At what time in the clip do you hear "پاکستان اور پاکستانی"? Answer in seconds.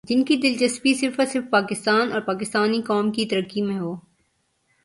1.51-2.81